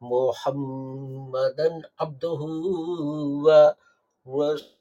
[0.00, 2.40] محمدا عبده
[3.44, 4.78] ورسوله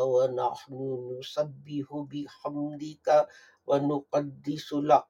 [0.08, 0.73] ونحن
[1.19, 3.28] نسبح بحمدك
[3.66, 5.06] ونقدس لك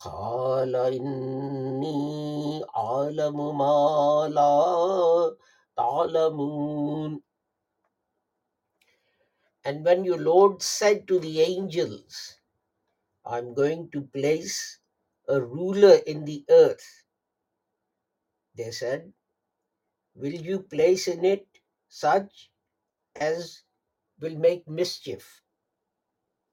[0.00, 5.36] قال إني أعلم ما لا
[5.76, 7.22] تعلمون
[9.64, 12.36] And when your Lord said to the angels,
[13.24, 14.78] I'm going to place
[15.28, 17.04] a ruler in the earth,
[18.54, 19.12] they said,
[20.14, 21.46] Will you place in it
[21.88, 22.50] such
[23.16, 23.62] as
[24.20, 25.42] will make mischief,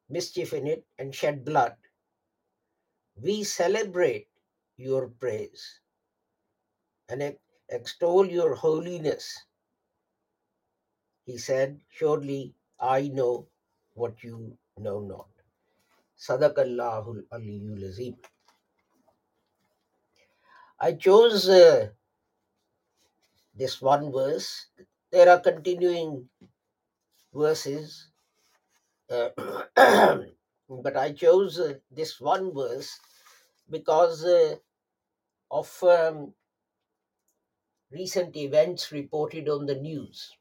[0.08, 1.74] Mischief in it, and shed blood?
[3.20, 4.28] We celebrate
[4.76, 5.80] your praise
[7.08, 7.36] and
[7.68, 9.42] extol your holiness.
[11.24, 13.48] He said, Surely I know
[13.94, 15.28] what you know not.
[16.18, 18.16] Sadaqallahul Aliyul Azim.
[20.78, 21.88] I chose uh,
[23.54, 24.66] this one verse.
[25.10, 26.28] There are continuing
[27.32, 28.08] verses,
[29.10, 29.30] uh,
[30.68, 32.98] but I chose uh, this one verse
[33.70, 34.56] because uh,
[35.50, 36.34] of um,
[37.90, 40.36] recent events reported on the news.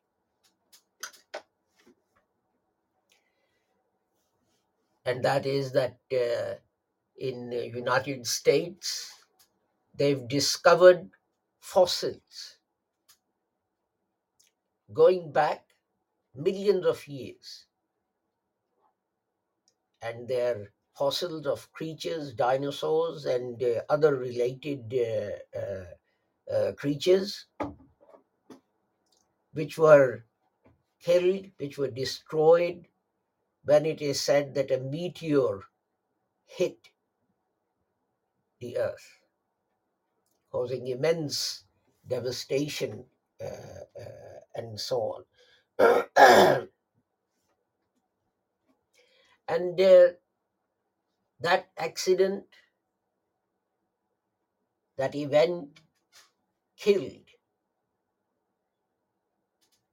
[5.05, 6.55] and that is that uh,
[7.17, 9.13] in the United States
[9.93, 11.11] they've discovered
[11.59, 12.57] fossils
[14.93, 15.75] going back
[16.35, 17.64] millions of years,
[20.01, 27.47] and they're fossils of creatures, dinosaurs, and uh, other related uh, uh, uh, creatures
[29.53, 30.23] which were
[31.01, 32.87] killed, which were destroyed
[33.63, 35.61] when it is said that a meteor
[36.45, 36.89] hit
[38.59, 39.19] the earth,
[40.51, 41.63] causing immense
[42.07, 43.05] devastation
[43.41, 43.85] uh,
[44.55, 45.25] and so
[45.79, 46.67] on.
[49.47, 50.07] and uh,
[51.39, 52.45] that accident,
[54.97, 55.79] that event
[56.77, 57.29] killed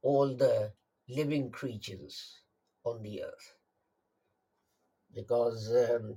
[0.03, 0.73] all the
[1.09, 2.41] living creatures
[2.85, 3.55] on the earth.
[5.15, 6.17] Because um,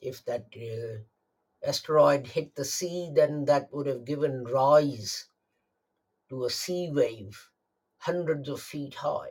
[0.00, 0.98] if that uh,
[1.66, 5.26] asteroid hit the sea, then that would have given rise
[6.28, 7.50] to a sea wave
[7.98, 9.30] hundreds of feet high,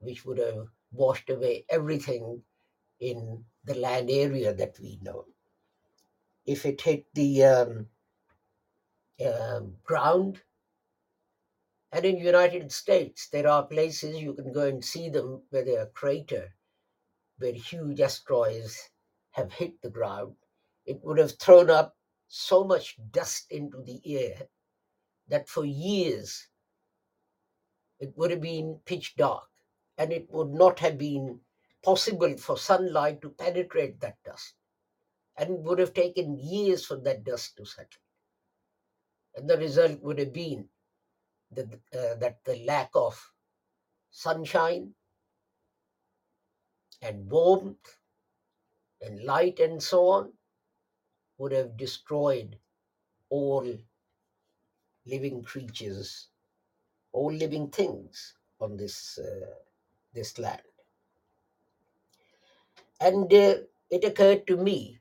[0.00, 2.42] which would have washed away everything
[3.00, 5.24] in the land area that we know.
[6.46, 7.86] If it hit the um,
[9.24, 10.40] um, ground,
[11.92, 15.82] and in United States, there are places you can go and see them where there
[15.82, 16.54] are crater,
[17.38, 18.90] where huge asteroids
[19.32, 20.34] have hit the ground.
[20.84, 21.96] It would have thrown up
[22.28, 24.48] so much dust into the air
[25.28, 26.48] that for years
[28.00, 29.48] it would have been pitch dark,
[29.98, 31.40] and it would not have been
[31.84, 34.54] possible for sunlight to penetrate that dust,
[35.36, 38.02] and it would have taken years for that dust to settle.
[39.36, 40.68] And the result would have been
[41.52, 43.32] that, uh, that the lack of
[44.10, 44.94] sunshine
[47.02, 47.96] and warmth
[49.00, 50.32] and light and so on
[51.38, 52.58] would have destroyed
[53.30, 53.66] all
[55.06, 56.28] living creatures,
[57.12, 59.46] all living things on this uh,
[60.18, 60.62] this land.
[63.00, 63.54] And uh,
[63.90, 64.98] it occurred to me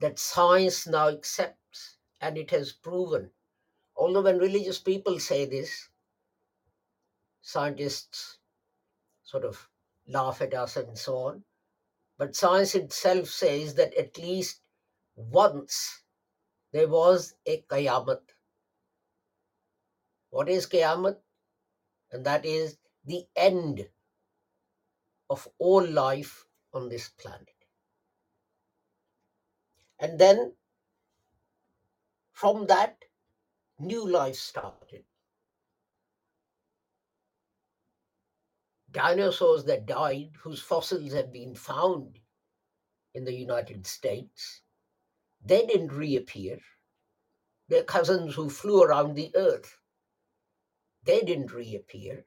[0.00, 3.30] that science now accepts And it has proven,
[3.96, 5.88] although when religious people say this,
[7.40, 8.38] scientists
[9.24, 9.68] sort of
[10.06, 11.44] laugh at us and so on.
[12.18, 14.60] But science itself says that at least
[15.16, 16.02] once
[16.72, 18.20] there was a Qiyamah.
[20.30, 21.16] What is Qiyamah?
[22.12, 23.88] And that is the end
[25.28, 27.48] of all life on this planet.
[29.98, 30.52] And then
[32.32, 32.96] from that,
[33.78, 35.04] new life started.
[38.90, 42.18] Dinosaurs that died, whose fossils have been found
[43.14, 44.62] in the United States,
[45.44, 46.58] they didn't reappear.
[47.68, 49.78] Their cousins who flew around the earth,
[51.04, 52.24] they didn't reappear.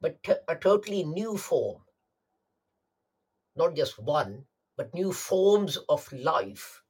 [0.00, 1.82] But t- a totally new form,
[3.56, 6.82] not just one, but new forms of life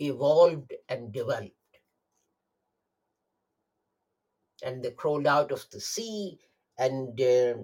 [0.00, 1.52] evolved and developed.
[4.62, 6.38] And they crawled out of the sea
[6.78, 7.54] and uh,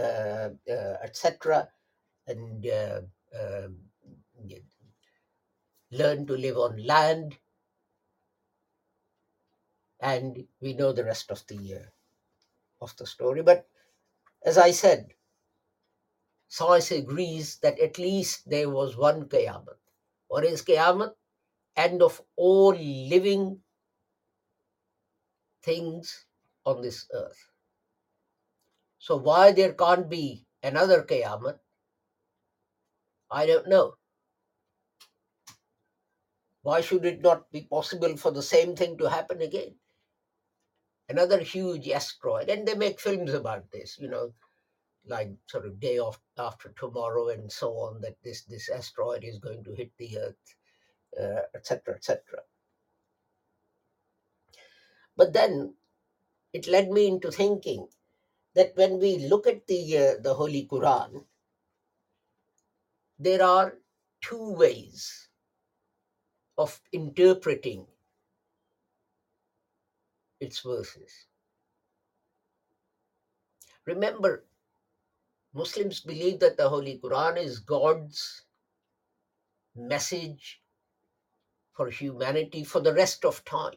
[0.00, 1.68] uh, uh, etc.
[2.26, 3.00] and uh,
[3.38, 3.76] um,
[5.90, 7.36] learned to live on land.
[10.00, 11.88] And we know the rest of the uh,
[12.80, 13.42] of the story.
[13.42, 13.66] But
[14.44, 15.14] as I said,
[16.48, 19.76] science agrees that at least there was one Qiyamah.
[20.28, 21.12] What is Qiyamah?
[21.76, 23.60] End of all living
[25.62, 26.26] things
[26.64, 27.50] on this earth.
[28.98, 31.58] So why there can't be another Qiyamah?
[33.30, 33.94] I don't know.
[36.62, 39.79] Why should it not be possible for the same thing to happen again?
[41.10, 44.32] Another huge asteroid, and they make films about this, you know,
[45.04, 49.38] like sort of day of, after tomorrow and so on, that this, this asteroid is
[49.38, 50.54] going to hit the Earth,
[51.54, 52.22] etc., uh, etc.
[52.38, 52.44] Et
[55.16, 55.74] but then
[56.52, 57.88] it led me into thinking
[58.54, 61.24] that when we look at the uh, the Holy Quran,
[63.18, 63.78] there are
[64.22, 65.28] two ways
[66.56, 67.86] of interpreting
[70.40, 71.26] its verses.
[73.86, 74.44] Remember,
[75.54, 78.44] Muslims believe that the Holy Quran is God's
[79.74, 80.62] message
[81.72, 83.74] for humanity for the rest of time.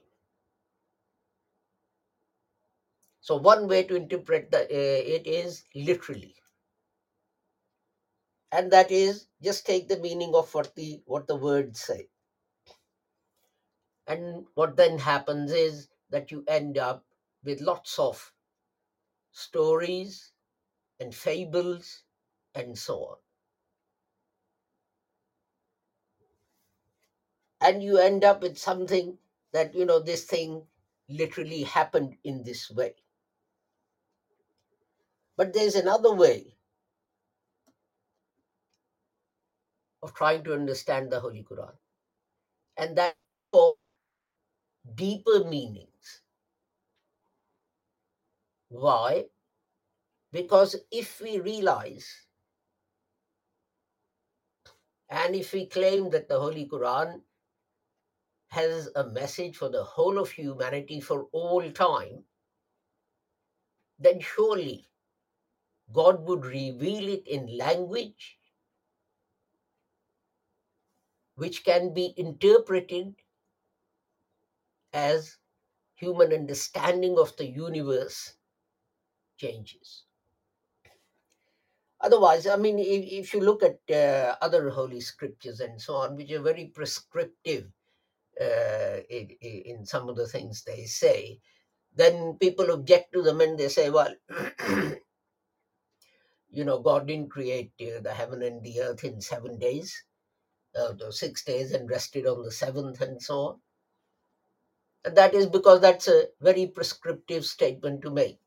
[3.21, 6.35] So one way to interpret the, uh, it is literally.
[8.51, 12.07] And that is just take the meaning of what the what the words say.
[14.05, 17.05] And what then happens is that you end up
[17.43, 18.31] with lots of
[19.31, 20.31] stories
[20.99, 22.03] and fables
[22.55, 23.17] and so on.
[27.61, 29.17] And you end up with something
[29.53, 30.63] that, you know, this thing
[31.09, 32.95] literally happened in this way.
[35.37, 36.57] But there's another way
[40.03, 41.73] of trying to understand the Holy Quran,
[42.77, 43.15] and that
[43.51, 43.75] for
[44.95, 45.92] deeper meanings.
[48.73, 49.25] Why?
[50.31, 52.25] Because if we realize
[55.09, 57.21] and if we claim that the Holy Quran
[58.47, 62.23] has a message for the whole of humanity for all time,
[63.99, 64.89] then surely
[65.91, 68.39] God would reveal it in language
[71.35, 73.13] which can be interpreted
[74.93, 75.37] as
[75.93, 78.33] human understanding of the universe
[79.37, 80.03] changes.
[82.01, 86.17] Otherwise, I mean, if, if you look at uh, other holy scriptures and so on,
[86.17, 87.71] which are very prescriptive
[88.39, 91.39] uh, in, in some of the things they say,
[91.95, 94.13] then people object to them and they say, well,
[96.49, 100.03] you know, God didn't create uh, the heaven and the earth in seven days,
[100.77, 103.59] uh, six days, and rested on the seventh, and so on.
[105.05, 108.39] And that is because that's a very prescriptive statement to make.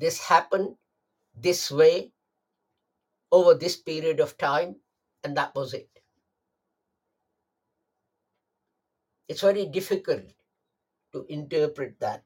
[0.00, 0.76] This happened
[1.36, 2.12] this way
[3.30, 4.76] over this period of time,
[5.22, 5.90] and that was it.
[9.28, 10.32] It's very difficult
[11.12, 12.24] to interpret that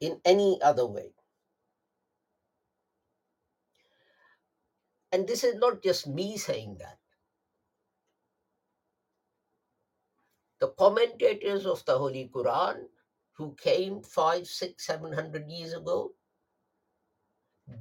[0.00, 1.12] in any other way.
[5.12, 6.98] And this is not just me saying that.
[10.60, 12.88] The commentators of the Holy Quran
[13.32, 16.14] who came five, six, seven hundred years ago,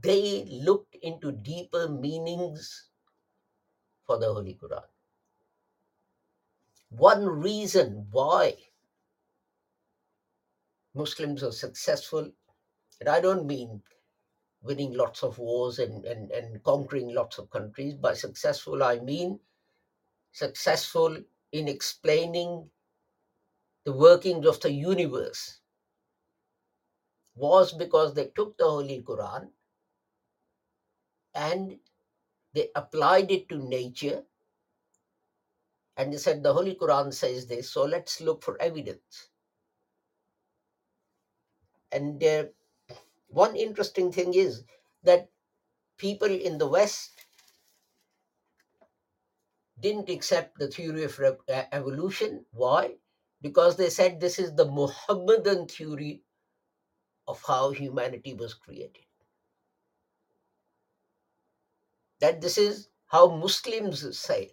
[0.02, 2.90] they looked into deeper meanings
[4.06, 4.84] for the Holy Quran.
[6.90, 8.58] One reason why
[10.94, 12.32] Muslims are successful,
[13.00, 13.82] and I don't mean
[14.62, 17.96] winning lots of wars and, and, and conquering lots of countries.
[17.96, 19.40] By successful, I mean
[20.32, 21.18] successful
[21.52, 22.70] in explaining
[23.86, 25.60] the workings of the universe,
[27.36, 29.50] was because they took the Holy Quran
[31.38, 31.78] and
[32.54, 34.24] they applied it to nature
[35.96, 39.30] and they said the Holy Quran says this, so let's look for evidence.
[41.92, 42.46] And uh,
[43.30, 44.64] one interesting thing is
[45.04, 45.30] that
[45.98, 47.26] people in the West
[49.80, 52.46] didn't accept the theory of uh, evolution.
[52.52, 52.96] Why?
[53.42, 56.22] Because they said this is the Muhammadan theory
[57.28, 59.07] of how humanity was created.
[62.20, 64.52] That this is how Muslims say.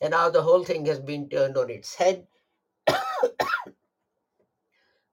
[0.00, 2.26] And now the whole thing has been turned on its head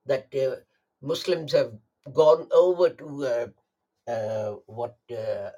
[0.06, 0.56] that uh,
[1.02, 1.72] Muslims have
[2.12, 3.46] gone over to uh,
[4.10, 5.50] uh, what uh, uh,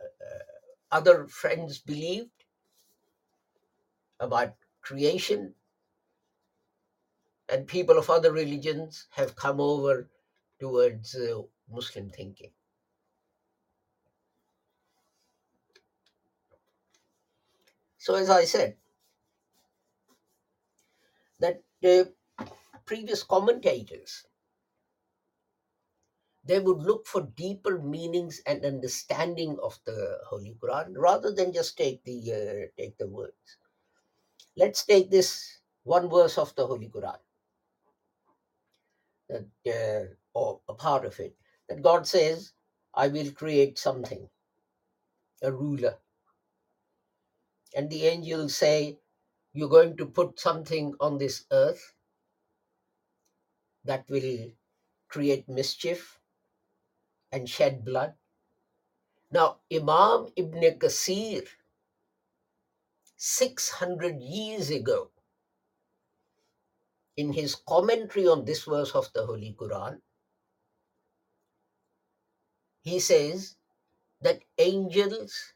[0.91, 2.31] other friends believed
[4.21, 5.55] about creation,
[7.51, 10.09] and people of other religions have come over
[10.59, 12.51] towards uh, Muslim thinking.
[17.99, 18.77] So, as I said,
[21.41, 22.13] that the
[22.87, 24.27] previous commentators
[26.45, 31.77] they would look for deeper meanings and understanding of the Holy Quran rather than just
[31.77, 33.59] take the uh, take the words.
[34.57, 37.19] Let's take this one verse of the Holy Quran,
[39.29, 41.37] that, uh, or a part of it,
[41.69, 42.53] that God says,
[42.95, 44.29] "I will create something,
[45.43, 45.99] a ruler,"
[47.75, 48.99] and the angels say,
[49.53, 51.95] "You're going to put something on this earth
[53.85, 54.53] that will
[55.09, 56.19] create mischief."
[57.33, 58.15] and shed blood.
[59.31, 61.45] Now, Imam Ibn Kasir,
[63.17, 65.11] 600 years ago,
[67.17, 70.01] in his commentary on this verse of the Holy Quran,
[72.83, 73.57] he says
[74.23, 75.53] that angels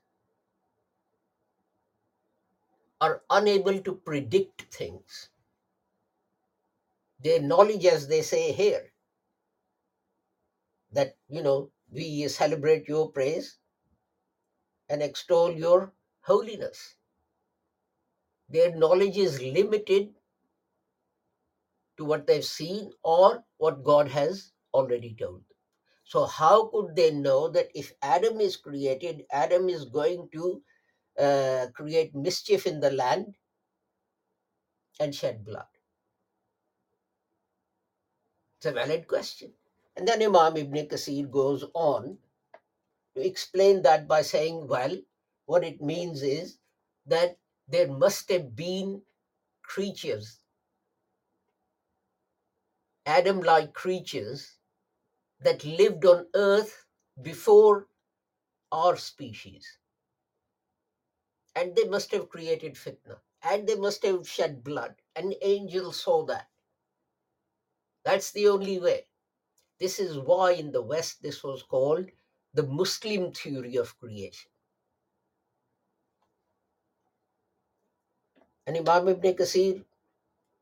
[3.03, 5.29] are unable to predict things.
[7.21, 8.93] Their knowledge, as they say here,
[10.93, 13.59] that, you know, we celebrate your praise
[14.89, 16.95] and extol your holiness.
[18.49, 20.11] Their knowledge is limited
[21.97, 25.57] to what they've seen or what God has already told them.
[26.05, 30.63] So, how could they know that if Adam is created, Adam is going to
[31.19, 33.37] uh, create mischief in the land
[35.01, 35.67] and shed blood?
[38.59, 39.53] It's a valid question.
[39.97, 42.19] And then Imam Ibn Kasir goes on
[43.15, 44.97] to explain that by saying, well,
[45.47, 46.59] what it means is
[47.07, 47.37] that
[47.69, 49.03] there must have been
[49.63, 50.39] creatures,
[53.05, 54.59] Adam like creatures,
[55.41, 56.87] that lived on earth
[57.21, 57.89] before
[58.71, 59.79] our species.
[61.55, 63.19] And they must have created fitna.
[63.43, 64.95] And they must have shed blood.
[65.17, 66.49] And angels saw that.
[68.05, 69.07] That's the only way.
[69.79, 72.07] This is why in the West this was called
[72.55, 74.51] the Muslim theory of creation.
[78.67, 79.85] And Imam Ibn Kasir,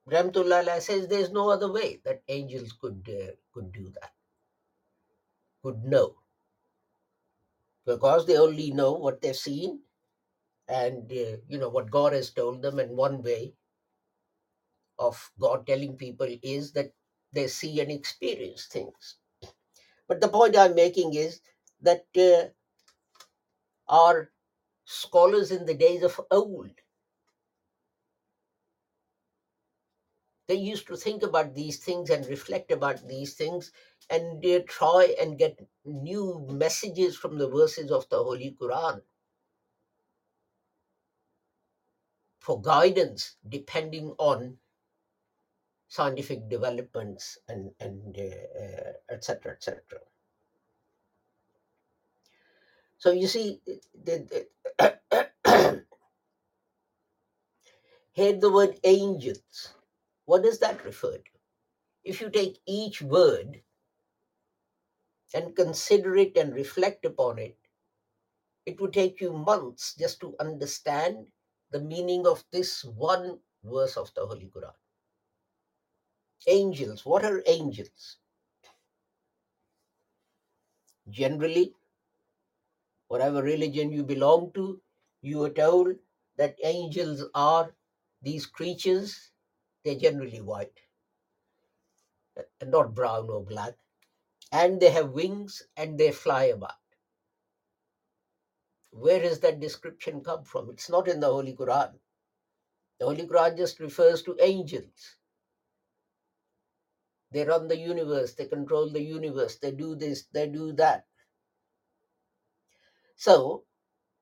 [0.08, 4.12] Rahmatullah says there's no other way that angels could uh, could do that,
[5.62, 6.16] could know,
[7.84, 9.80] because they only know what they've seen,
[10.70, 12.80] and uh, you know what God has told them.
[12.80, 13.54] And one way
[14.98, 16.92] of God telling people is that
[17.32, 19.16] they see and experience things.
[20.08, 21.40] But the point I'm making is
[21.82, 22.50] that uh,
[23.88, 24.30] our
[24.86, 26.70] scholars in the days of old
[30.48, 33.72] they used to think about these things and reflect about these things
[34.10, 39.00] and they try and get new messages from the verses of the holy quran
[42.50, 44.58] for guidance depending on
[45.86, 49.78] scientific developments and and uh, etc etc
[52.98, 53.60] so you see
[53.94, 54.40] the, the
[58.10, 59.74] here the word angels.
[60.24, 61.32] What does that refer to?
[62.02, 63.62] If you take each word
[65.32, 67.56] and consider it and reflect upon it
[68.66, 71.26] it would take you months just to understand
[71.70, 74.74] the meaning of this one verse of the Holy Quran.
[76.46, 78.16] Angels, what are angels?
[81.08, 81.74] Generally,
[83.08, 84.80] whatever religion you belong to,
[85.22, 85.96] you are told
[86.36, 87.74] that angels are
[88.22, 89.30] these creatures,
[89.84, 90.80] they're generally white,
[92.62, 93.74] not brown or black,
[94.52, 96.74] and they have wings and they fly about.
[98.90, 100.70] Where does that description come from?
[100.70, 101.92] It's not in the Holy Quran.
[102.98, 105.16] The Holy Quran just refers to angels.
[107.32, 111.06] They run the universe, they control the universe, they do this, they do that.
[113.16, 113.64] So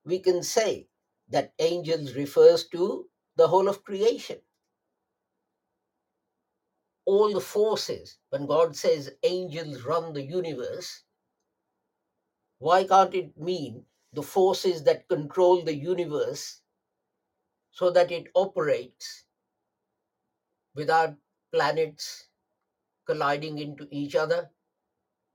[0.05, 0.87] we can say
[1.29, 4.37] that angels refers to the whole of creation.
[7.05, 11.03] All the forces, when God says angels run the universe,
[12.59, 16.61] why can't it mean the forces that control the universe
[17.71, 19.25] so that it operates
[20.75, 21.15] without
[21.51, 22.27] planets
[23.05, 24.49] colliding into each other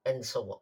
[0.05, 0.59] and so on?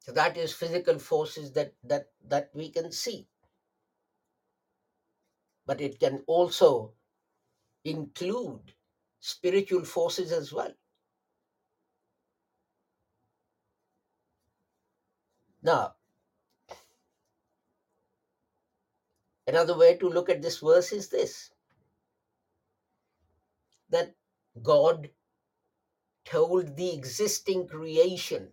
[0.00, 3.28] So that is physical forces that that that we can see,
[5.66, 6.94] but it can also
[7.84, 8.74] include
[9.20, 10.72] spiritual forces as well.
[15.68, 15.96] Now,
[19.46, 21.50] another way to look at this verse is this
[23.90, 24.14] that
[24.62, 25.10] God
[26.24, 28.48] told the existing creation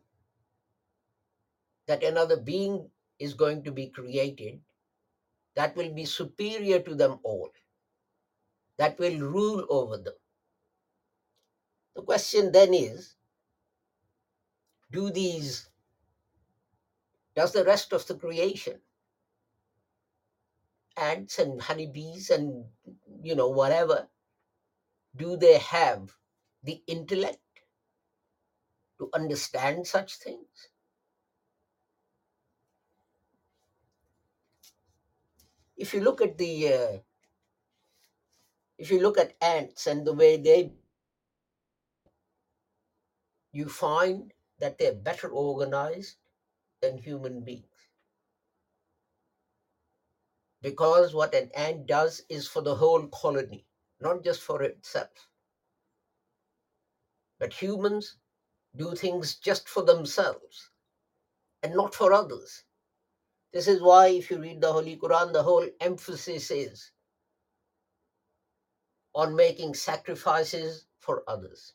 [1.88, 4.60] that another being is going to be created
[5.56, 7.50] that will be superior to them all,
[8.78, 10.20] that will rule over them.
[11.96, 13.16] The question then is
[14.92, 15.70] do these,
[17.36, 18.80] does the rest of the creation,
[20.98, 22.66] ants and honeybees and
[23.26, 24.08] you know, whatever,
[25.16, 26.14] do they have
[26.64, 27.40] the intellect
[29.00, 30.70] to understand such things?
[35.76, 36.98] If you look at the, uh,
[38.78, 40.72] if you look at ants and the way they,
[43.52, 46.18] you find that they're better organized
[46.86, 47.66] than human beings.
[50.62, 53.66] Because what an ant does is for the whole colony,
[54.02, 55.30] not just for itself.
[57.40, 58.18] But humans
[58.76, 60.70] do things just for themselves
[61.64, 62.64] and not for others.
[63.54, 66.92] This is why, if you read the Holy Quran, the whole emphasis is
[69.14, 71.74] on making sacrifices for others.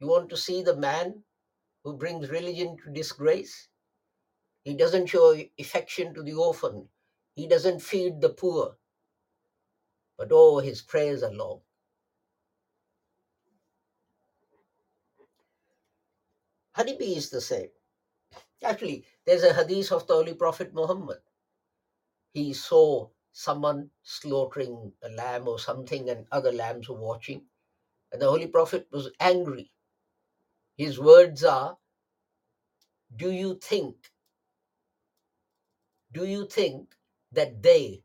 [0.00, 1.22] You want to see the man
[1.84, 3.68] who brings religion to disgrace?
[4.64, 6.88] He doesn't show affection to the orphan.
[7.34, 8.76] He doesn't feed the poor.
[10.18, 11.60] But oh, his prayers are long.
[16.72, 17.68] Honeybee is the same.
[18.64, 21.18] Actually, there's a hadith of the Holy Prophet Muhammad.
[22.32, 27.42] He saw someone slaughtering a lamb or something, and other lambs were watching.
[28.12, 29.70] And the Holy Prophet was angry.
[30.76, 31.76] His words are,
[33.14, 33.96] Do you think,
[36.12, 36.94] do you think
[37.32, 38.02] that they,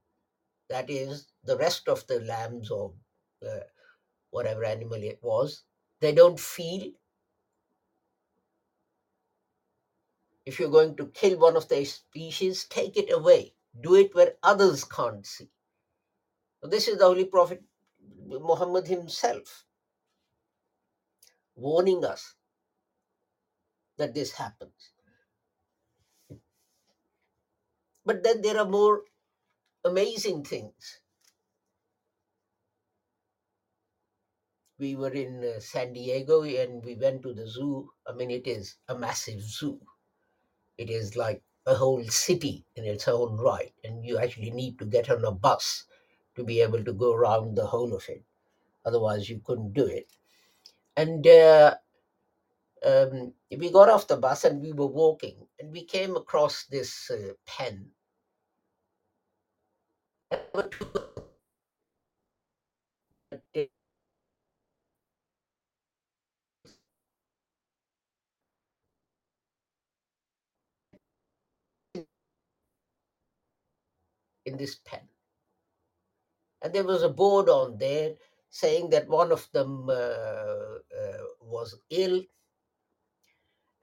[0.70, 2.94] that is, the rest of the lambs or
[3.46, 3.60] uh,
[4.32, 5.64] whatever animal it was,
[6.02, 6.92] they don't feel
[10.46, 13.54] if you're going to kill one of their species, take it away.
[13.80, 15.50] Do it where others can't see.
[16.64, 17.64] This is the Holy Prophet
[18.28, 19.66] Muhammad himself
[21.56, 22.36] warning us
[23.98, 24.92] that this happens.
[28.06, 29.02] But then there are more
[29.84, 31.00] amazing things.
[34.78, 37.90] We were in uh, San Diego and we went to the zoo.
[38.06, 39.80] I mean, it is a massive zoo.
[40.78, 44.86] It is like a whole city in its own right, and you actually need to
[44.86, 45.86] get on a bus
[46.36, 48.23] to be able to go around the whole of it.
[48.86, 50.08] Otherwise, you couldn't do it.
[50.97, 51.75] And uh,
[52.86, 57.10] um, we got off the bus and we were walking, and we came across this
[57.10, 57.88] uh, pen.
[74.45, 75.01] In this pen.
[76.62, 78.15] And there was a board on there
[78.49, 82.23] saying that one of them uh, uh, was ill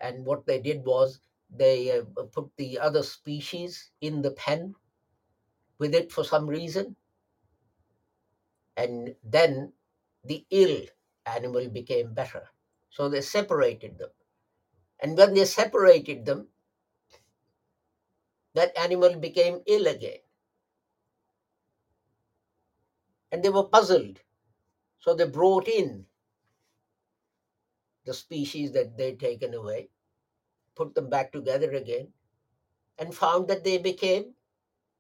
[0.01, 1.21] And what they did was
[1.51, 4.75] they uh, put the other species in the pen
[5.79, 6.97] with it for some reason,
[8.77, 9.73] and then
[10.25, 10.83] the ill
[11.27, 12.49] animal became better.
[12.91, 14.11] So they separated them.
[15.01, 16.49] And when they separated them,
[18.55, 20.21] that animal became ill again.
[23.33, 24.21] And they were puzzled.
[25.01, 26.07] So they brought in
[28.05, 29.89] the species that they'd taken away,
[30.77, 32.13] put them back together again,
[32.99, 34.35] and found that they became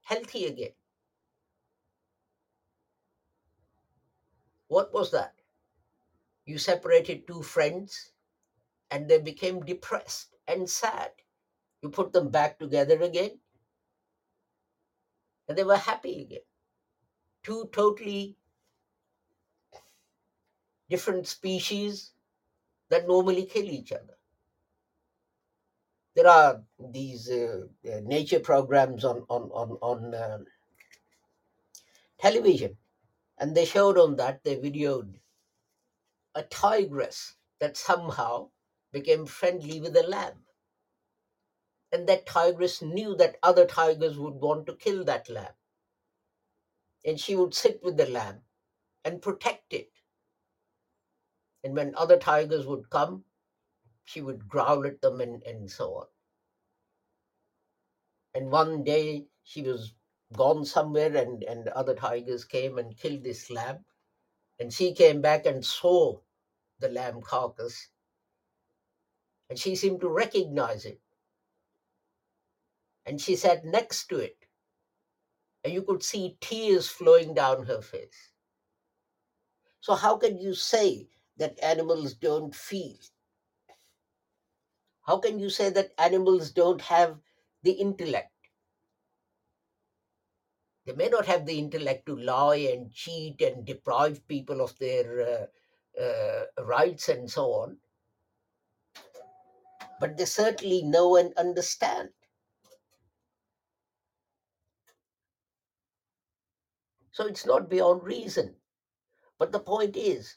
[0.02, 0.72] healthy again.
[4.68, 5.34] What was that?
[6.46, 8.12] You separated two friends
[8.90, 11.10] and they became depressed and sad.
[11.82, 13.38] You put them back together again
[15.48, 16.40] and they were happy again.
[17.42, 18.36] Two totally
[20.88, 22.12] different species
[22.90, 24.16] that normally kill each other.
[26.14, 30.46] There are these uh, uh, nature programs on on on on um
[32.18, 32.76] television,
[33.38, 35.14] and they showed on that they videoed
[36.34, 38.50] a tigress that somehow
[38.92, 40.44] became friendly with a lamb,
[41.90, 45.54] and that tigress knew that other tigers would want to kill that lamb,
[47.04, 48.40] and she would sit with the lamb
[49.04, 49.90] and protect it.
[51.64, 53.24] And when other tigers would come,
[54.04, 56.06] she would growl at them and, and so on.
[58.34, 59.94] And one day she was
[60.32, 63.84] gone somewhere and, and other tigers came and killed this lamb.
[64.58, 66.20] And she came back and saw
[66.80, 67.88] the lamb carcass
[69.50, 71.00] and she seemed to recognize it.
[73.06, 74.41] And she sat next to it.
[75.64, 78.32] And you could see tears flowing down her face.
[79.80, 82.96] So, how can you say that animals don't feel?
[85.02, 87.18] How can you say that animals don't have
[87.62, 88.30] the intellect?
[90.84, 95.48] They may not have the intellect to lie and cheat and deprive people of their
[95.98, 97.76] uh, uh, rights and so on,
[100.00, 102.10] but they certainly know and understand.
[107.12, 108.54] So it's not beyond reason.
[109.38, 110.36] But the point is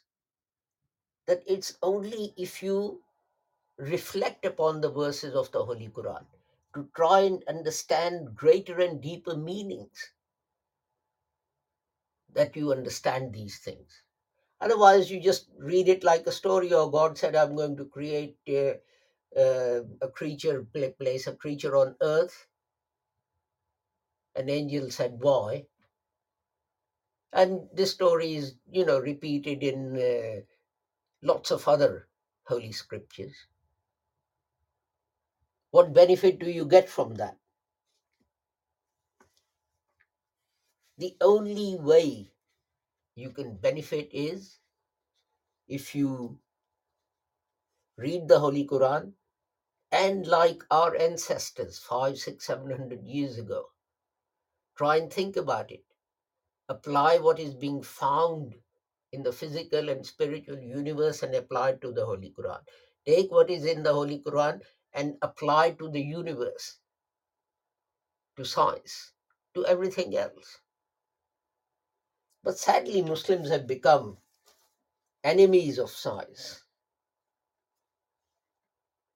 [1.26, 3.02] that it's only if you
[3.78, 6.26] reflect upon the verses of the Holy Quran
[6.76, 10.12] to try and understand greater and deeper meanings
[12.34, 14.02] that you understand these things.
[14.62, 18.38] Otherwise, you just read it like a story, or God said, I'm going to create
[18.48, 18.74] uh,
[20.02, 20.66] a creature,
[21.00, 22.48] place a creature on earth.
[24.36, 25.66] An angel said, Why?
[27.36, 30.42] And this story is, you know, repeated in uh,
[31.22, 32.08] lots of other
[32.48, 33.36] holy scriptures.
[35.72, 37.36] What benefit do you get from that?
[40.98, 42.32] The only way
[43.16, 44.60] you can benefit is
[45.68, 46.40] if you
[47.98, 49.12] read the Holy Quran
[49.92, 53.66] and, like our ancestors five, six, seven hundred years ago,
[54.78, 55.85] try and think about it.
[56.68, 58.56] Apply what is being found
[59.12, 62.60] in the physical and spiritual universe and apply it to the Holy Quran.
[63.06, 64.62] Take what is in the Holy Quran
[64.94, 66.80] and apply to the universe,
[68.38, 69.12] to science,
[69.54, 70.60] to everything else.
[72.44, 74.18] But sadly, Muslims have become
[75.24, 76.62] enemies of science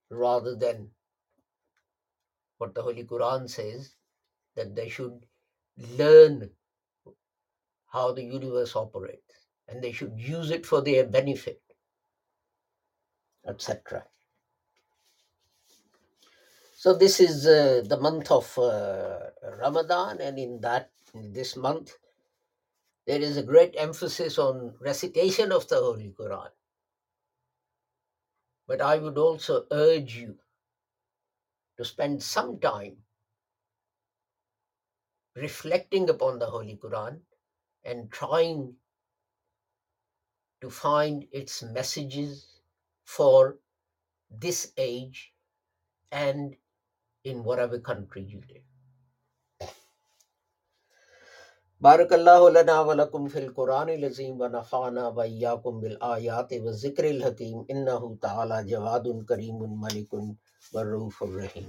[0.10, 0.90] rather than
[2.58, 3.96] what the Holy Quran says
[4.56, 5.26] that they should
[5.98, 6.50] learn
[7.92, 11.62] how the universe operates and they should use it for their benefit,
[13.48, 14.06] etc.
[16.76, 19.20] So this is uh, the month of uh,
[19.60, 21.98] Ramadan, and in that in this month
[23.06, 26.50] there is a great emphasis on recitation of the Holy Quran.
[28.68, 30.36] But I would also urge you
[31.78, 32.98] to spend some time
[35.36, 37.22] reflecting upon the Holy Quran
[37.85, 38.75] and trying
[40.61, 42.61] to find its messages
[43.05, 43.59] for
[44.31, 45.33] this age
[46.11, 46.57] and
[47.25, 48.65] in whatever country you live.
[51.81, 59.25] بارك الله لنا ولكم في القرآن العظيم ونفعنا وإياكم بالآيات والذكر الحكيم إنه تعالى جواد
[59.29, 60.13] كريم ملك
[60.73, 61.69] والروف الرحيم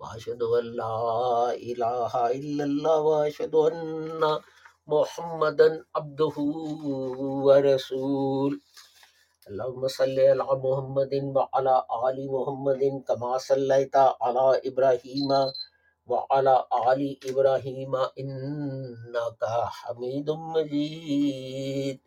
[0.00, 4.22] وأشهد أن لا إله إلا الله وأشهد أن
[4.88, 6.36] محمدا عبده
[7.46, 8.52] ورسول.
[9.48, 11.74] اللهم صل على محمد وعلى
[12.08, 15.30] آل محمد كما صليت على إبراهيم
[16.10, 16.54] وعلى
[16.90, 19.42] آل إبراهيم إنك
[19.78, 21.98] حميد مجيد.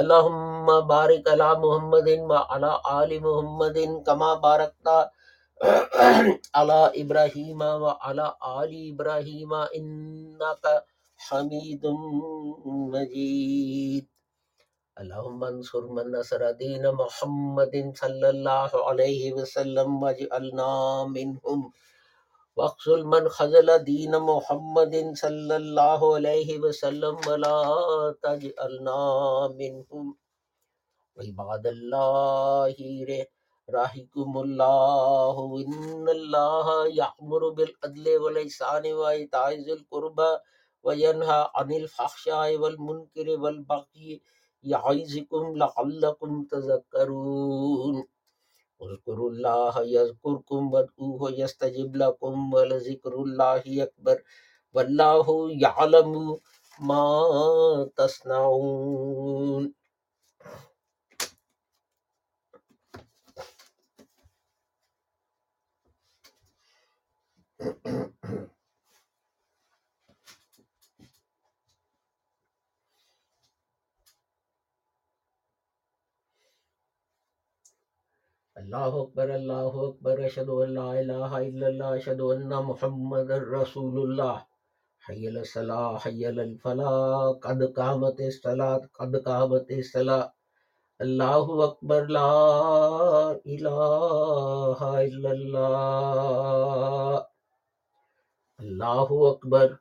[0.00, 4.88] اللهم بارك على محمد وعلى آل محمد كما باركت
[6.54, 10.64] على ابراهيم وعلى ال ابراهيم انك
[11.26, 11.84] حميد
[12.66, 14.06] مجيد.
[15.00, 20.72] اللهم انصر من نصر دين محمد صلى الله عليه وسلم واجعلنا
[21.16, 21.60] منهم.
[22.56, 27.58] واقصل من خزل دين محمد صلى الله عليه وسلم ولا
[28.22, 29.00] تجعلنا
[29.60, 30.06] منهم.
[31.16, 32.76] وعباد الله
[33.10, 33.33] رحمه
[33.68, 40.26] رحکم اللہ ان اللہ یعمر بالعدل والعسان وعطائز القربہ
[40.84, 44.18] وینہا عن الفحشاء والمنکر والبغی
[44.64, 48.02] یعیزکم لعلکم تذکرون
[48.80, 54.20] اذکروا اللہ یذکرکم ودعوہ یستجب لکم ولذکر اللہ اکبر
[54.74, 56.12] واللہ یعلم
[56.80, 57.04] ما
[57.96, 59.72] تصنعون
[67.64, 68.10] الله
[79.02, 84.46] أكبر الله أكبر أشهد أن لا إله إلا الله أشهد أن محمد رسول الله
[85.00, 90.32] حي الصلاة حي الفلاح قد قامت الصلاة قد قامت الصلاة
[91.00, 92.32] الله أكبر لا
[93.46, 97.33] إله إلا الله
[98.64, 99.78] الله أكبر.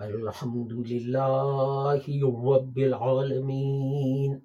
[0.00, 4.42] الحمد لله رب العالمين.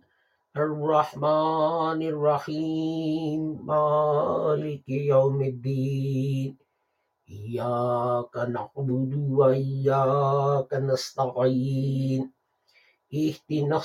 [0.58, 3.66] الرحمن الرحيم.
[3.66, 6.63] مالك يوم الدين.
[7.34, 12.32] إياك نعبد وإياك نستعين.
[13.14, 13.82] اهدنا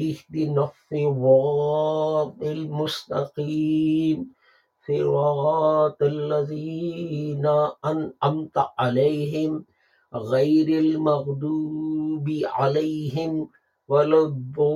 [0.00, 4.18] اهدنا الصراط المستقيم.
[4.88, 7.46] صراط الذين
[7.84, 9.64] أنعمت عليهم
[10.14, 13.48] غير المغضوب عليهم
[13.88, 14.66] ولا الضالين.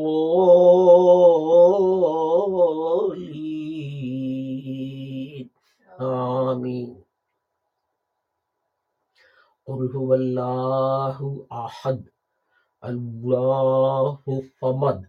[6.00, 7.03] آمين.
[9.66, 12.04] قل هو الله أحد
[12.84, 15.08] الله الصمد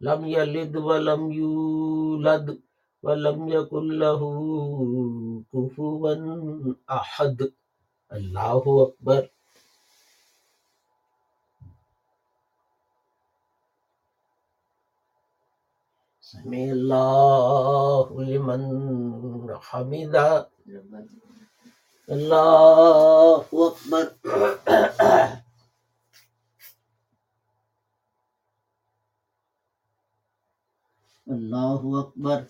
[0.00, 2.60] لم يلد ولم يولد
[3.02, 4.20] ولم يكن له
[5.52, 6.14] كفوا
[6.90, 7.52] أحد
[8.12, 9.22] الله أكبر.
[16.20, 18.62] سمع الله لمن
[19.54, 20.48] حمده.
[22.08, 24.04] اللہ اکبر۔
[31.26, 32.42] اللہ اکبر۔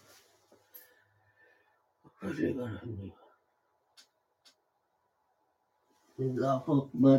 [6.19, 7.19] اللہ اکبر۔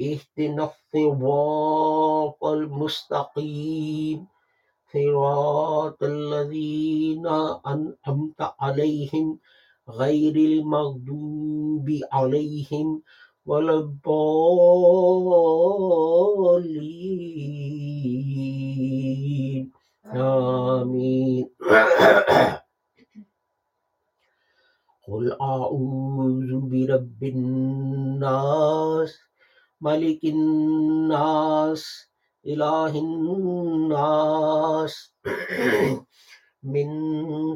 [0.00, 4.26] اهدنا الصراط المستقيم.
[4.92, 7.26] صراط الذين
[7.66, 9.38] أنعمت عليهم
[9.88, 13.02] غير المغضوب عليهم
[13.46, 14.12] ولا الضالين.
[20.06, 21.50] آمين.
[25.08, 29.31] قل أعوذ برب الناس
[29.82, 31.84] ملك الناس
[32.46, 34.94] إله الناس
[36.62, 36.88] من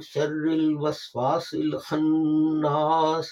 [0.01, 3.29] شر الوسواس الخناس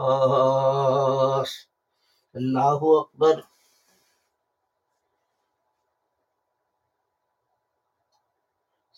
[2.35, 3.50] الله أكبر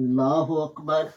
[0.00, 1.08] الله أكبر.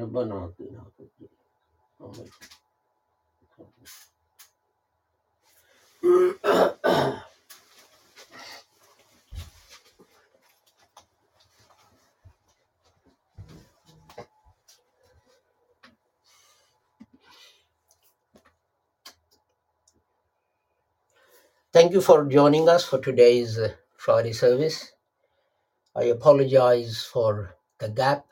[0.00, 2.55] ربنا آتنا فی الدنیا
[21.96, 24.92] you for joining us for today's uh, Friday service.
[25.96, 28.26] I apologize for the gap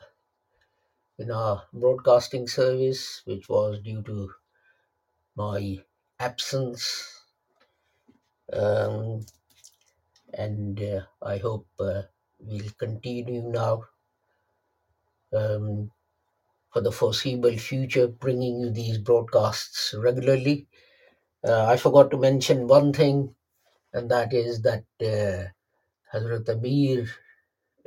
[1.17, 4.29] in our broadcasting service, which was due to
[5.35, 5.79] my
[6.19, 7.23] absence.
[8.53, 9.25] Um,
[10.31, 12.03] and uh, I hope uh,
[12.37, 13.85] we'll continue now
[15.33, 15.89] um,
[16.71, 20.67] for the foreseeable future, bringing you these broadcasts regularly.
[21.43, 23.33] Uh, I forgot to mention one thing,
[23.95, 25.47] and that is that uh,
[26.13, 27.07] Hazrat Amir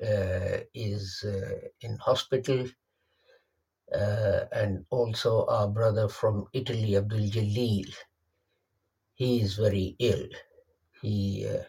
[0.03, 2.66] uh, is uh, in hospital,
[3.94, 7.92] uh, and also our brother from Italy, Abdul Jalil.
[9.14, 10.29] He is very ill.
[11.03, 11.64] He, uh,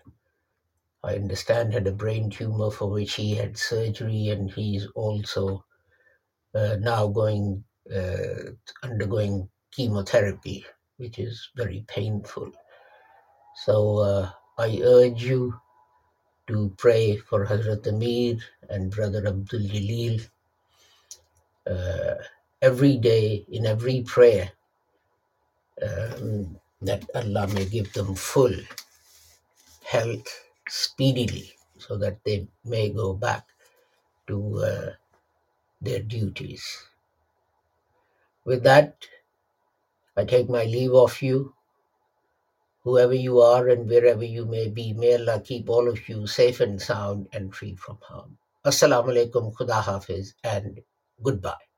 [1.04, 5.66] I understand, had a brain tumor for which he had surgery, and he's also
[6.56, 7.66] uh, now going
[8.84, 10.66] undergoing chemotherapy,
[10.98, 12.52] which is very painful.
[13.66, 15.60] So uh, I urge you
[16.48, 18.38] to pray for Hazrat Amir
[18.70, 20.26] and Brother Abdul Jalil
[21.68, 22.16] uh,
[22.62, 24.52] every day in every prayer
[25.84, 28.56] um, that Allah may give them full
[29.84, 30.28] health
[30.70, 33.44] speedily so that they may go back
[34.28, 34.90] to uh,
[35.82, 36.64] their duties.
[38.46, 39.06] With that,
[40.16, 41.54] I take my leave of you,
[42.84, 44.94] whoever you are and wherever you may be.
[44.94, 48.38] May Allah keep all of you safe and sound and free from harm.
[48.66, 50.82] Assalamu alaikum, Khuda Hafiz, and
[51.24, 51.69] goodbye.